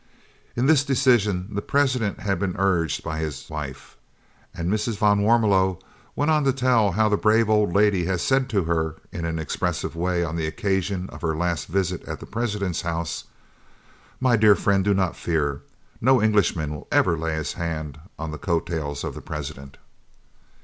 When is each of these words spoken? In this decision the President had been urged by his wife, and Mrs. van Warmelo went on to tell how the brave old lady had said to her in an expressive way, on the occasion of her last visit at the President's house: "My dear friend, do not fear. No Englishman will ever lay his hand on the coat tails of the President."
In 0.55 0.65
this 0.65 0.83
decision 0.83 1.49
the 1.51 1.61
President 1.61 2.21
had 2.21 2.39
been 2.39 2.55
urged 2.57 3.03
by 3.03 3.19
his 3.19 3.47
wife, 3.51 3.97
and 4.51 4.67
Mrs. 4.67 4.97
van 4.97 5.19
Warmelo 5.19 5.79
went 6.15 6.31
on 6.31 6.43
to 6.43 6.51
tell 6.51 6.93
how 6.93 7.07
the 7.07 7.17
brave 7.17 7.51
old 7.51 7.71
lady 7.73 8.05
had 8.05 8.19
said 8.19 8.49
to 8.49 8.63
her 8.63 8.95
in 9.11 9.25
an 9.25 9.37
expressive 9.37 9.95
way, 9.95 10.23
on 10.23 10.37
the 10.37 10.47
occasion 10.47 11.07
of 11.11 11.21
her 11.21 11.37
last 11.37 11.67
visit 11.67 12.03
at 12.05 12.19
the 12.19 12.25
President's 12.25 12.81
house: 12.81 13.25
"My 14.19 14.35
dear 14.35 14.55
friend, 14.55 14.83
do 14.83 14.95
not 14.95 15.15
fear. 15.15 15.61
No 16.01 16.19
Englishman 16.19 16.73
will 16.73 16.87
ever 16.91 17.15
lay 17.15 17.35
his 17.35 17.53
hand 17.53 17.99
on 18.17 18.31
the 18.31 18.39
coat 18.39 18.65
tails 18.65 19.03
of 19.03 19.13
the 19.13 19.21
President." 19.21 19.77